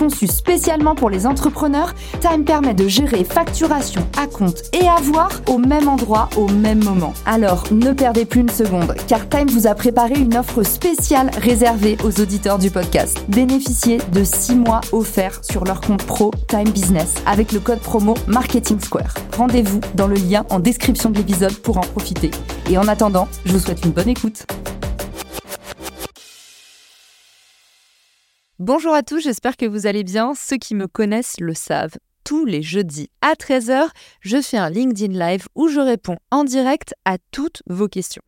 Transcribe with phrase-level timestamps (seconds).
[0.00, 5.58] Conçue spécialement pour les entrepreneurs, Time permet de gérer facturation à compte et avoir au
[5.58, 7.12] même endroit au même moment.
[7.26, 11.98] Alors ne perdez plus une seconde, car Time vous a préparé une offre spéciale réservée
[12.02, 13.22] aux auditeurs du podcast.
[13.28, 18.14] Bénéficiez de 6 mois offerts sur leur compte pro Time Business avec le code promo
[18.26, 19.12] Marketing Square.
[19.36, 22.30] Rendez-vous dans le lien en description de l'épisode pour en profiter.
[22.70, 24.46] Et en attendant, je vous souhaite une bonne écoute.
[28.62, 30.34] Bonjour à tous, j'espère que vous allez bien.
[30.34, 31.96] Ceux qui me connaissent le savent.
[32.24, 33.88] Tous les jeudis à 13h,
[34.20, 38.20] je fais un LinkedIn Live où je réponds en direct à toutes vos questions.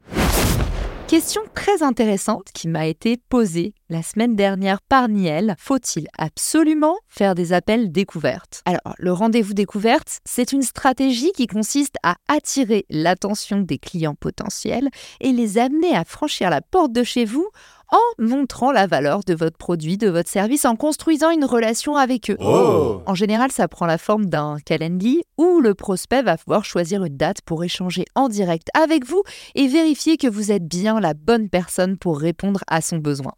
[1.07, 5.55] Question très intéressante qui m'a été posée la semaine dernière par Niel.
[5.59, 8.63] Faut-il absolument faire des appels découvertes?
[8.65, 14.89] Alors, le rendez-vous découverte, c'est une stratégie qui consiste à attirer l'attention des clients potentiels
[15.21, 17.49] et les amener à franchir la porte de chez vous
[17.93, 22.31] en montrant la valeur de votre produit, de votre service, en construisant une relation avec
[22.31, 22.39] eux.
[22.41, 23.03] Oh.
[23.07, 27.17] En général, ça prend la forme d'un calendly où le prospect va pouvoir choisir une
[27.17, 29.23] date pour échanger en direct avec vous
[29.55, 33.33] et vérifier que vous êtes bien la bonne personne pour répondre à son besoin.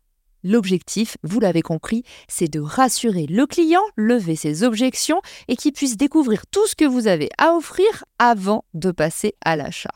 [0.45, 5.97] L'objectif, vous l'avez compris, c'est de rassurer le client, lever ses objections et qu'il puisse
[5.97, 9.95] découvrir tout ce que vous avez à offrir avant de passer à l'achat.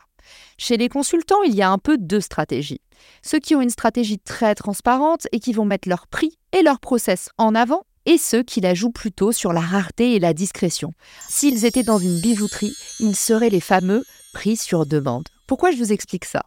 [0.57, 2.81] Chez les consultants, il y a un peu deux stratégies.
[3.21, 6.79] Ceux qui ont une stratégie très transparente et qui vont mettre leur prix et leur
[6.79, 10.93] process en avant, et ceux qui la jouent plutôt sur la rareté et la discrétion.
[11.27, 14.03] S'ils étaient dans une bijouterie, ils seraient les fameux
[14.33, 15.27] prix sur demande.
[15.45, 16.43] Pourquoi je vous explique ça?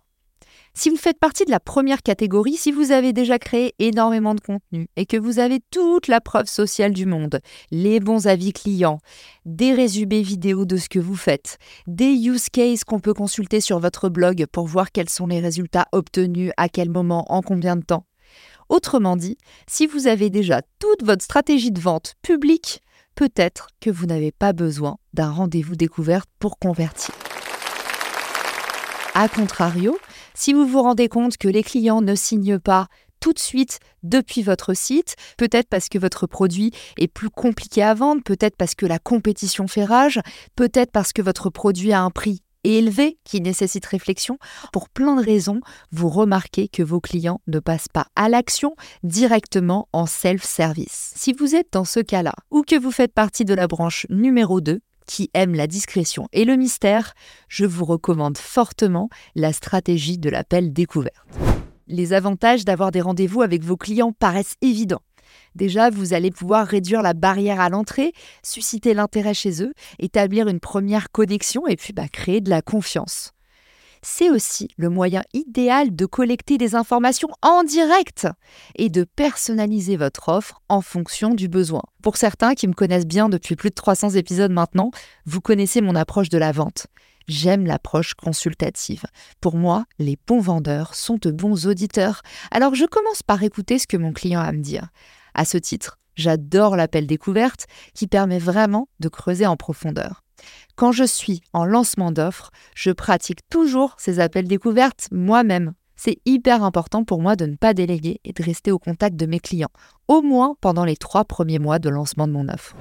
[0.75, 4.41] Si vous faites partie de la première catégorie, si vous avez déjà créé énormément de
[4.41, 7.41] contenu et que vous avez toute la preuve sociale du monde,
[7.71, 8.99] les bons avis clients,
[9.44, 13.81] des résumés vidéo de ce que vous faites, des use cases qu'on peut consulter sur
[13.81, 17.84] votre blog pour voir quels sont les résultats obtenus, à quel moment, en combien de
[17.84, 18.06] temps.
[18.71, 19.37] Autrement dit,
[19.69, 22.81] si vous avez déjà toute votre stratégie de vente publique,
[23.15, 27.15] peut-être que vous n'avez pas besoin d'un rendez-vous découverte pour convertir.
[29.15, 29.99] A contrario,
[30.34, 32.88] si vous vous rendez compte que les clients ne signent pas
[33.20, 37.94] tout de suite depuis votre site, peut-être parce que votre produit est plus compliqué à
[37.94, 40.21] vendre, peut-être parce que la compétition fait rage,
[40.56, 44.38] peut-être parce que votre produit a un prix élevé qui nécessite réflexion,
[44.72, 45.60] pour plein de raisons,
[45.91, 51.12] vous remarquez que vos clients ne passent pas à l'action directement en self-service.
[51.16, 54.60] Si vous êtes dans ce cas-là, ou que vous faites partie de la branche numéro
[54.60, 57.15] 2, qui aime la discrétion et le mystère,
[57.49, 61.17] je vous recommande fortement la stratégie de l'appel découverte.
[61.89, 65.03] Les avantages d'avoir des rendez-vous avec vos clients paraissent évidents.
[65.55, 70.61] Déjà, vous allez pouvoir réduire la barrière à l'entrée, susciter l'intérêt chez eux, établir une
[70.61, 73.33] première connexion et puis bah, créer de la confiance
[74.03, 78.27] c'est aussi le moyen idéal de collecter des informations en direct
[78.77, 81.83] et de personnaliser votre offre en fonction du besoin.
[82.03, 84.91] Pour certains qui me connaissent bien depuis plus de 300 épisodes maintenant,
[85.25, 86.89] vous connaissez mon approche de la vente.
[87.29, 89.05] J'aime l'approche consultative.
[89.41, 92.23] Pour moi, les bons vendeurs sont de bons auditeurs.
[92.51, 94.89] Alors je commence par écouter ce que mon client a à me dire.
[95.34, 100.22] À ce titre, j'adore l'appel découverte qui permet vraiment de creuser en profondeur.
[100.76, 105.72] Quand je suis en lancement d'offres, je pratique toujours ces appels découvertes moi-même.
[105.97, 109.26] C'est hyper important pour moi de ne pas déléguer et de rester au contact de
[109.26, 109.70] mes clients,
[110.08, 112.75] au moins pendant les trois premiers mois de lancement de mon offre.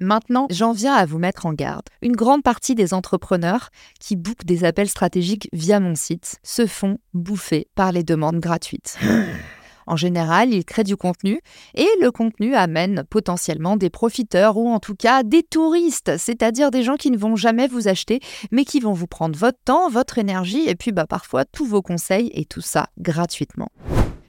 [0.00, 1.84] Maintenant, j'en viens à vous mettre en garde.
[2.00, 6.98] Une grande partie des entrepreneurs qui bookent des appels stratégiques via mon site se font
[7.14, 8.98] bouffer par les demandes gratuites.
[9.86, 11.40] En général, ils créent du contenu
[11.74, 16.82] et le contenu amène potentiellement des profiteurs ou en tout cas des touristes, c'est-à-dire des
[16.82, 18.20] gens qui ne vont jamais vous acheter
[18.50, 21.82] mais qui vont vous prendre votre temps, votre énergie et puis bah, parfois tous vos
[21.82, 23.70] conseils et tout ça gratuitement.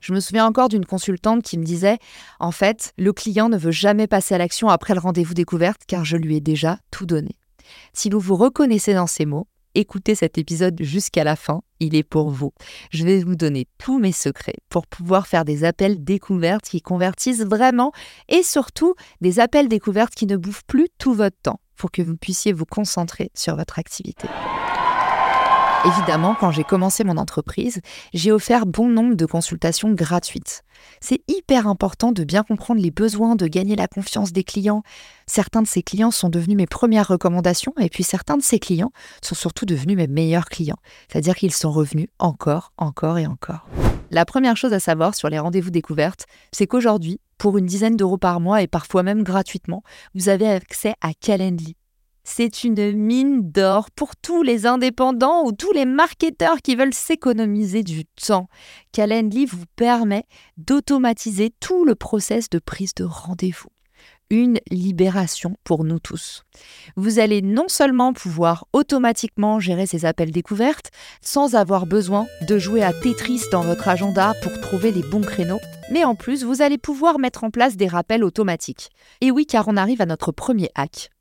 [0.01, 1.97] Je me souviens encore d'une consultante qui me disait
[2.41, 6.03] En fait, le client ne veut jamais passer à l'action après le rendez-vous découverte car
[6.03, 7.37] je lui ai déjà tout donné.
[7.93, 12.03] Si vous vous reconnaissez dans ces mots, écoutez cet épisode jusqu'à la fin, il est
[12.03, 12.53] pour vous.
[12.91, 17.43] Je vais vous donner tous mes secrets pour pouvoir faire des appels découvertes qui convertissent
[17.43, 17.91] vraiment
[18.29, 22.17] et surtout des appels découvertes qui ne bouffent plus tout votre temps pour que vous
[22.17, 24.27] puissiez vous concentrer sur votre activité.
[25.85, 27.81] Évidemment, quand j'ai commencé mon entreprise,
[28.13, 30.63] j'ai offert bon nombre de consultations gratuites.
[31.01, 34.83] C'est hyper important de bien comprendre les besoins, de gagner la confiance des clients.
[35.27, 38.93] Certains de ces clients sont devenus mes premières recommandations et puis certains de ces clients
[39.21, 40.79] sont surtout devenus mes meilleurs clients.
[41.09, 43.67] C'est-à-dire qu'ils sont revenus encore, encore et encore.
[44.09, 48.17] La première chose à savoir sur les rendez-vous découvertes, c'est qu'aujourd'hui, pour une dizaine d'euros
[48.17, 49.83] par mois et parfois même gratuitement,
[50.15, 51.75] vous avez accès à Calendly.
[52.25, 57.83] C'est une mine d'or pour tous les indépendants ou tous les marketeurs qui veulent s'économiser
[57.83, 58.47] du temps.
[58.93, 60.23] Calendly vous permet
[60.55, 63.69] d'automatiser tout le process de prise de rendez-vous.
[64.29, 66.43] Une libération pour nous tous.
[66.95, 70.91] Vous allez non seulement pouvoir automatiquement gérer ces appels découvertes
[71.21, 75.59] sans avoir besoin de jouer à Tetris dans votre agenda pour trouver les bons créneaux,
[75.91, 78.89] mais en plus vous allez pouvoir mettre en place des rappels automatiques.
[79.21, 81.11] Et oui, car on arrive à notre premier hack,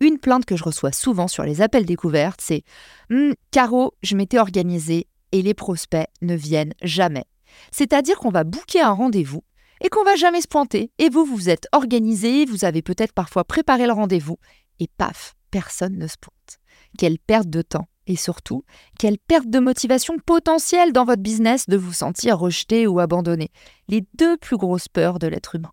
[0.00, 2.62] une plainte que je reçois souvent sur les appels découvertes, c'est
[3.10, 7.24] hm, Caro, je m'étais organisé et les prospects ne viennent jamais.
[7.70, 9.42] C'est-à-dire qu'on va booker un rendez-vous
[9.82, 10.90] et qu'on va jamais se pointer.
[10.98, 14.38] Et vous, vous êtes organisé, vous avez peut-être parfois préparé le rendez-vous
[14.78, 16.58] et paf, personne ne se pointe.
[16.98, 18.64] Quelle perte de temps et surtout,
[18.98, 23.50] quelle perte de motivation potentielle dans votre business de vous sentir rejeté ou abandonné.
[23.86, 25.70] Les deux plus grosses peurs de l'être humain.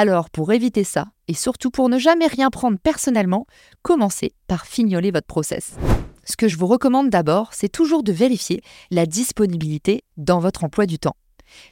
[0.00, 3.48] Alors, pour éviter ça, et surtout pour ne jamais rien prendre personnellement,
[3.82, 5.74] commencez par fignoler votre process.
[6.22, 8.62] Ce que je vous recommande d'abord, c'est toujours de vérifier
[8.92, 11.16] la disponibilité dans votre emploi du temps.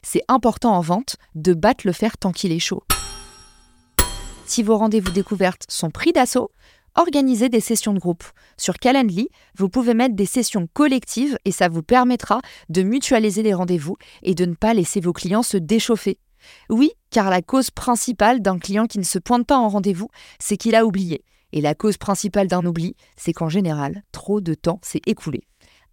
[0.03, 2.83] C'est important en vente de battre le fer tant qu'il est chaud.
[4.45, 6.51] Si vos rendez-vous découvertes sont pris d'assaut,
[6.95, 8.25] organisez des sessions de groupe.
[8.57, 13.53] Sur Calendly, vous pouvez mettre des sessions collectives et ça vous permettra de mutualiser les
[13.53, 16.19] rendez-vous et de ne pas laisser vos clients se déchauffer.
[16.69, 20.57] Oui, car la cause principale d'un client qui ne se pointe pas en rendez-vous, c'est
[20.57, 21.23] qu'il a oublié.
[21.53, 25.43] Et la cause principale d'un oubli, c'est qu'en général, trop de temps s'est écoulé.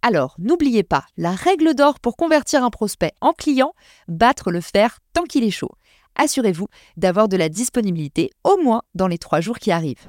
[0.01, 3.73] Alors, n'oubliez pas, la règle d'or pour convertir un prospect en client,
[4.07, 5.71] battre le fer tant qu'il est chaud.
[6.15, 10.07] Assurez-vous d'avoir de la disponibilité au moins dans les trois jours qui arrivent.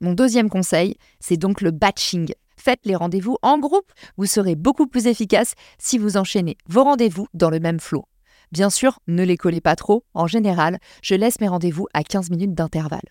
[0.00, 2.32] Mon deuxième conseil, c'est donc le batching.
[2.56, 7.28] Faites les rendez-vous en groupe, vous serez beaucoup plus efficace si vous enchaînez vos rendez-vous
[7.32, 8.06] dans le même flot.
[8.52, 10.04] Bien sûr, ne les collez pas trop.
[10.14, 13.08] En général, je laisse mes rendez-vous à 15 minutes d'intervalle.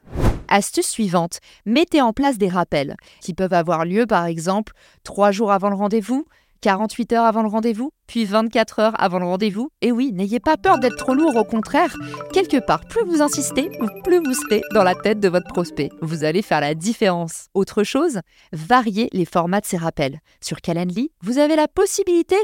[0.48, 4.74] Astuce suivante, mettez en place des rappels qui peuvent avoir lieu par exemple
[5.04, 6.26] 3 jours avant le rendez-vous,
[6.62, 9.70] 48 heures avant le rendez-vous, puis 24 heures avant le rendez-vous.
[9.82, 11.96] Et oui, n'ayez pas peur d'être trop lourd, au contraire,
[12.34, 13.70] quelque part, plus vous insistez,
[14.04, 15.90] plus vous serez dans la tête de votre prospect.
[16.02, 17.48] Vous allez faire la différence.
[17.54, 18.20] Autre chose,
[18.52, 20.20] variez les formats de ces rappels.
[20.42, 22.38] Sur Calendly, vous avez la possibilité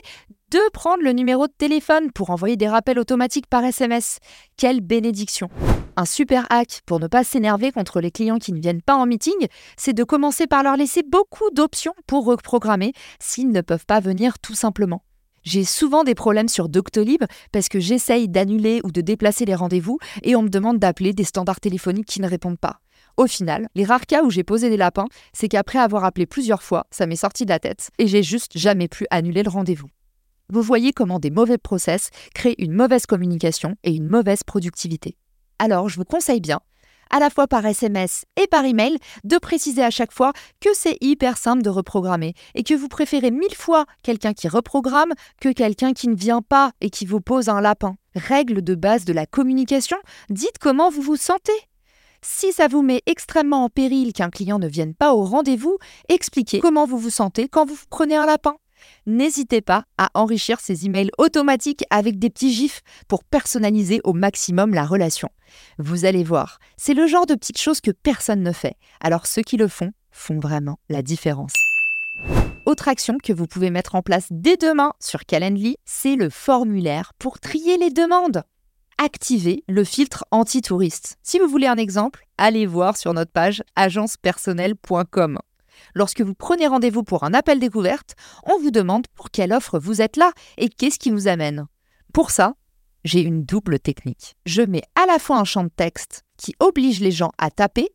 [0.52, 4.18] de prendre le numéro de téléphone pour envoyer des rappels automatiques par SMS.
[4.58, 5.50] Quelle bénédiction
[5.96, 9.06] Un super hack pour ne pas s'énerver contre les clients qui ne viennent pas en
[9.06, 14.02] meeting, c'est de commencer par leur laisser beaucoup d'options pour reprogrammer s'ils ne peuvent pas
[14.02, 15.04] venir tout simplement.
[15.44, 20.00] J'ai souvent des problèmes sur Doctolib parce que j'essaye d'annuler ou de déplacer les rendez-vous
[20.22, 22.82] et on me demande d'appeler des standards téléphoniques qui ne répondent pas.
[23.16, 26.62] Au final, les rares cas où j'ai posé des lapins, c'est qu'après avoir appelé plusieurs
[26.62, 29.88] fois, ça m'est sorti de la tête et j'ai juste jamais pu annuler le rendez-vous.
[30.52, 35.16] Vous voyez comment des mauvais process créent une mauvaise communication et une mauvaise productivité.
[35.60, 36.60] Alors, je vous conseille bien,
[37.10, 40.98] à la fois par SMS et par email, de préciser à chaque fois que c'est
[41.00, 45.94] hyper simple de reprogrammer et que vous préférez mille fois quelqu'un qui reprogramme que quelqu'un
[45.94, 47.96] qui ne vient pas et qui vous pose un lapin.
[48.14, 49.98] Règle de base de la communication,
[50.30, 51.54] dites comment vous vous sentez.
[52.22, 55.78] Si ça vous met extrêmement en péril qu'un client ne vienne pas au rendez-vous,
[56.10, 58.58] expliquez comment vous vous sentez quand vous prenez un lapin.
[59.06, 64.74] N'hésitez pas à enrichir ces emails automatiques avec des petits gifs pour personnaliser au maximum
[64.74, 65.30] la relation.
[65.78, 68.76] Vous allez voir, c'est le genre de petites choses que personne ne fait.
[69.00, 71.54] Alors ceux qui le font font vraiment la différence.
[72.66, 77.14] Autre action que vous pouvez mettre en place dès demain sur Calendly, c'est le formulaire
[77.18, 78.44] pour trier les demandes.
[79.04, 81.18] Activez le filtre anti-touriste.
[81.24, 85.40] Si vous voulez un exemple, allez voir sur notre page agencepersonnelle.com.
[85.94, 90.02] Lorsque vous prenez rendez-vous pour un appel découverte, on vous demande pour quelle offre vous
[90.02, 91.66] êtes là et qu'est-ce qui vous amène.
[92.14, 92.56] Pour ça,
[93.04, 94.36] j'ai une double technique.
[94.46, 97.90] Je mets à la fois un champ de texte qui oblige les gens à taper,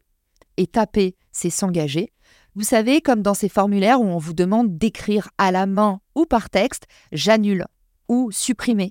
[0.57, 2.13] et taper, c'est s'engager.
[2.55, 6.25] Vous savez, comme dans ces formulaires où on vous demande d'écrire à la main ou
[6.25, 7.67] par texte, j'annule
[8.09, 8.91] ou supprimer.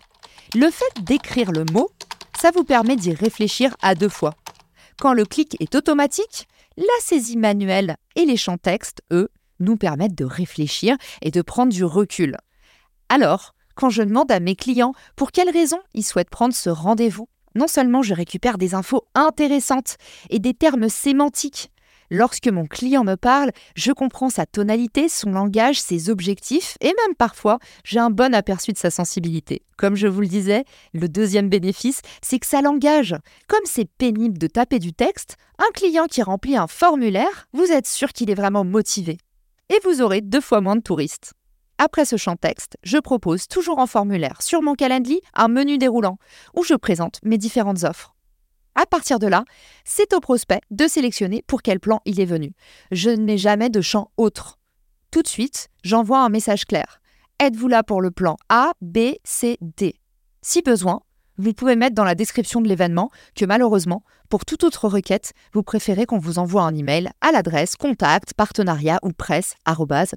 [0.53, 1.89] Le fait d'écrire le mot,
[2.39, 4.35] ça vous permet d'y réfléchir à deux fois.
[4.99, 6.47] Quand le clic est automatique,
[6.77, 9.29] la saisie manuelle et les champs texte, eux,
[9.59, 12.37] nous permettent de réfléchir et de prendre du recul.
[13.09, 17.27] Alors, quand je demande à mes clients pour quelles raisons ils souhaitent prendre ce rendez-vous,
[17.55, 19.97] non seulement je récupère des infos intéressantes
[20.29, 21.71] et des termes sémantiques,
[22.11, 27.15] Lorsque mon client me parle, je comprends sa tonalité, son langage, ses objectifs et même
[27.17, 29.63] parfois, j'ai un bon aperçu de sa sensibilité.
[29.77, 33.15] Comme je vous le disais, le deuxième bénéfice, c'est que ça l'engage.
[33.47, 37.87] Comme c'est pénible de taper du texte, un client qui remplit un formulaire, vous êtes
[37.87, 39.17] sûr qu'il est vraiment motivé.
[39.69, 41.33] Et vous aurez deux fois moins de touristes.
[41.77, 46.17] Après ce champ texte, je propose toujours en formulaire sur mon calendrier un menu déroulant
[46.55, 48.14] où je présente mes différentes offres.
[48.75, 49.45] À partir de là,
[49.85, 52.53] c'est au prospect de sélectionner pour quel plan il est venu.
[52.91, 54.59] Je mets jamais de champ autre.
[55.11, 56.99] Tout de suite, j'envoie un message clair.
[57.39, 59.95] Êtes-vous là pour le plan A, B, C, D?
[60.41, 61.01] Si besoin,
[61.37, 65.63] vous pouvez mettre dans la description de l'événement que malheureusement, pour toute autre requête, vous
[65.63, 69.55] préférez qu'on vous envoie un email à l'adresse contact, partenariat ou presse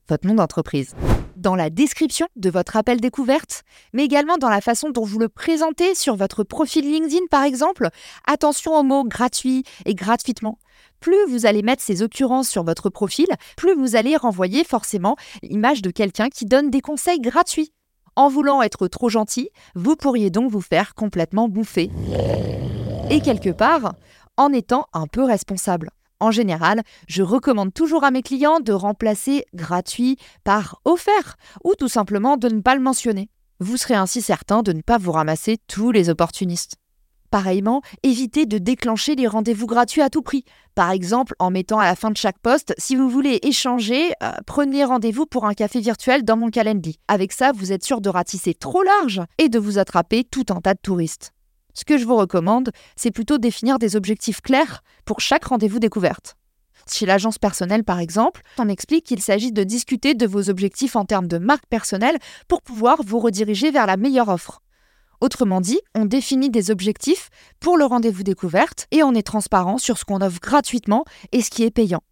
[0.08, 0.94] votre nom d'entreprise
[1.38, 5.28] dans la description de votre appel découverte, mais également dans la façon dont vous le
[5.28, 7.88] présentez sur votre profil LinkedIn par exemple.
[8.26, 10.58] Attention aux mots gratuit et gratuitement.
[11.00, 15.80] Plus vous allez mettre ces occurrences sur votre profil, plus vous allez renvoyer forcément l'image
[15.80, 17.72] de quelqu'un qui donne des conseils gratuits.
[18.16, 21.90] En voulant être trop gentil, vous pourriez donc vous faire complètement bouffer.
[23.10, 23.94] Et quelque part,
[24.36, 25.90] en étant un peu responsable.
[26.20, 31.88] En général, je recommande toujours à mes clients de remplacer gratuit par offert ou tout
[31.88, 33.28] simplement de ne pas le mentionner.
[33.60, 36.76] Vous serez ainsi certain de ne pas vous ramasser tous les opportunistes.
[37.30, 40.44] Pareillement, évitez de déclencher les rendez-vous gratuits à tout prix.
[40.74, 44.32] Par exemple, en mettant à la fin de chaque poste, si vous voulez échanger, euh,
[44.46, 46.96] prenez rendez-vous pour un café virtuel dans mon calendrier.
[47.06, 50.60] Avec ça, vous êtes sûr de ratisser trop large et de vous attraper tout un
[50.60, 51.32] tas de touristes.
[51.78, 56.34] Ce que je vous recommande, c'est plutôt définir des objectifs clairs pour chaque rendez-vous découverte.
[56.92, 61.04] Chez l'agence personnelle, par exemple, on explique qu'il s'agit de discuter de vos objectifs en
[61.04, 62.18] termes de marque personnelle
[62.48, 64.60] pour pouvoir vous rediriger vers la meilleure offre.
[65.20, 67.30] Autrement dit, on définit des objectifs
[67.60, 71.50] pour le rendez-vous découverte et on est transparent sur ce qu'on offre gratuitement et ce
[71.50, 72.02] qui est payant.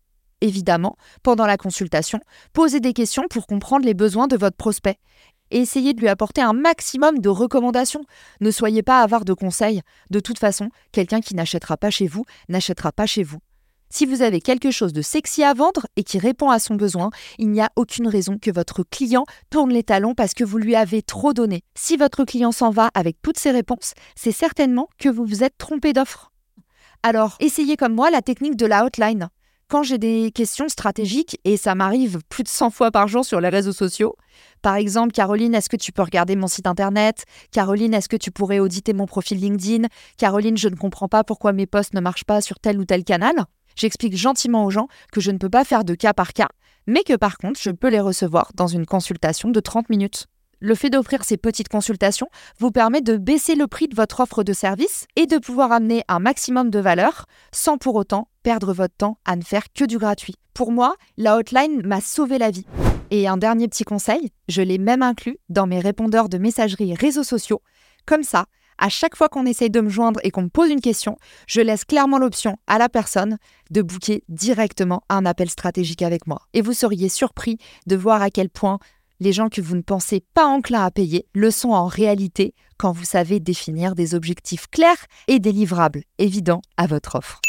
[0.43, 2.21] Évidemment, pendant la consultation,
[2.53, 4.99] posez des questions pour comprendre les besoins de votre prospect
[5.51, 8.05] et essayez de lui apporter un maximum de recommandations.
[8.41, 9.83] Ne soyez pas avare de conseils.
[10.11, 13.39] De toute façon, quelqu'un qui n'achètera pas chez vous n'achètera pas chez vous.
[13.89, 17.11] Si vous avez quelque chose de sexy à vendre et qui répond à son besoin,
[17.39, 20.75] il n'y a aucune raison que votre client tourne les talons parce que vous lui
[20.75, 21.63] avez trop donné.
[21.77, 25.57] Si votre client s'en va avec toutes ses réponses, c'est certainement que vous vous êtes
[25.57, 26.33] trompé d'offre.
[27.03, 29.29] Alors, essayez comme moi la technique de la hotline.
[29.69, 33.41] Quand j'ai des questions stratégiques, et ça m'arrive plus de 100 fois par jour sur
[33.41, 34.15] les réseaux sociaux,
[34.63, 37.25] par exemple, Caroline, est-ce que tu peux regarder mon site internet?
[37.51, 39.89] Caroline, est-ce que tu pourrais auditer mon profil LinkedIn?
[40.19, 43.03] Caroline, je ne comprends pas pourquoi mes posts ne marchent pas sur tel ou tel
[43.03, 43.35] canal.
[43.75, 46.49] J'explique gentiment aux gens que je ne peux pas faire de cas par cas,
[46.87, 50.29] mais que par contre, je peux les recevoir dans une consultation de 30 minutes.
[50.61, 52.29] Le fait d'offrir ces petites consultations
[52.61, 56.03] vous permet de baisser le prix de votre offre de service et de pouvoir amener
[56.09, 59.99] un maximum de valeur sans pour autant perdre votre temps à ne faire que du
[59.99, 60.37] gratuit.
[60.55, 62.65] Pour moi, la hotline m'a sauvé la vie.
[63.11, 67.25] Et un dernier petit conseil, je l'ai même inclus dans mes répondeurs de messagerie réseaux
[67.25, 67.61] sociaux.
[68.07, 68.47] Comme ça,
[68.79, 71.17] à chaque fois qu'on essaye de me joindre et qu'on me pose une question,
[71.49, 73.37] je laisse clairement l'option à la personne
[73.73, 76.43] de booker directement un appel stratégique avec moi.
[76.55, 78.79] Et vous seriez surpris de voir à quel point
[79.19, 82.93] les gens que vous ne pensez pas enclins à payer le sont en réalité quand
[82.93, 87.41] vous savez définir des objectifs clairs et délivrables, évidents à votre offre.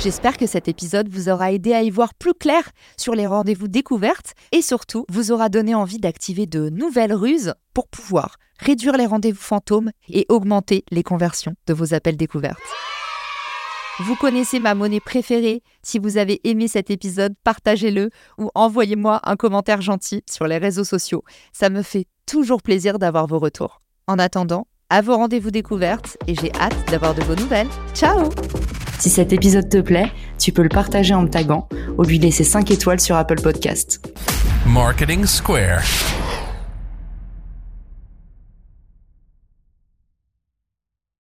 [0.00, 2.62] J'espère que cet épisode vous aura aidé à y voir plus clair
[2.96, 7.88] sur les rendez-vous découvertes et surtout vous aura donné envie d'activer de nouvelles ruses pour
[7.88, 12.60] pouvoir réduire les rendez-vous fantômes et augmenter les conversions de vos appels découvertes.
[13.98, 15.62] Vous connaissez ma monnaie préférée.
[15.82, 20.84] Si vous avez aimé cet épisode, partagez-le ou envoyez-moi un commentaire gentil sur les réseaux
[20.84, 21.24] sociaux.
[21.52, 23.80] Ça me fait toujours plaisir d'avoir vos retours.
[24.06, 27.68] En attendant, à vos rendez-vous découvertes et j'ai hâte d'avoir de vos nouvelles.
[27.94, 28.28] Ciao
[28.98, 32.44] Si cet épisode te plaît, tu peux le partager en me tagant ou lui laisser
[32.44, 34.00] 5 étoiles sur Apple Podcast.
[34.66, 35.82] Marketing Square.